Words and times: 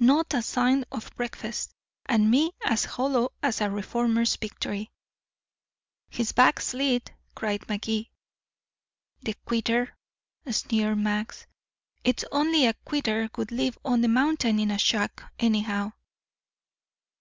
Not 0.00 0.34
a 0.34 0.42
sign 0.42 0.84
of 0.90 1.14
breakfast, 1.14 1.70
and 2.06 2.28
me 2.28 2.50
as 2.64 2.84
hollow 2.84 3.30
as 3.40 3.60
a 3.60 3.70
reformer's 3.70 4.34
victory." 4.34 4.90
"He's 6.10 6.32
backslid," 6.32 7.12
cried 7.36 7.68
Magee. 7.68 8.10
"The 9.22 9.34
quitter," 9.44 9.96
sneered 10.50 10.98
Max. 10.98 11.46
"It's 12.02 12.24
only 12.32 12.66
a 12.66 12.74
quitter 12.84 13.30
would 13.36 13.52
live 13.52 13.78
on 13.84 14.00
the 14.00 14.08
mountain 14.08 14.58
in 14.58 14.72
a 14.72 14.78
shack, 14.78 15.22
anyhow." 15.38 15.92